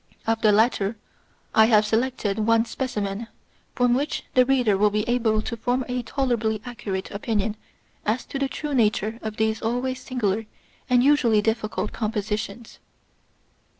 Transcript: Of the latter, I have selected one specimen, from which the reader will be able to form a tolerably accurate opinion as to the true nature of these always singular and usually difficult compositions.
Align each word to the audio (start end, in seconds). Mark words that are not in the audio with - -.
Of 0.25 0.41
the 0.41 0.51
latter, 0.51 0.97
I 1.53 1.65
have 1.65 1.85
selected 1.85 2.39
one 2.39 2.65
specimen, 2.65 3.27
from 3.75 3.93
which 3.93 4.23
the 4.33 4.45
reader 4.47 4.75
will 4.75 4.89
be 4.89 5.07
able 5.07 5.43
to 5.43 5.55
form 5.55 5.85
a 5.87 6.01
tolerably 6.01 6.59
accurate 6.65 7.11
opinion 7.11 7.55
as 8.03 8.25
to 8.25 8.39
the 8.39 8.47
true 8.49 8.73
nature 8.73 9.19
of 9.21 9.37
these 9.37 9.61
always 9.61 10.01
singular 10.01 10.47
and 10.89 11.03
usually 11.03 11.39
difficult 11.43 11.91
compositions. 11.91 12.79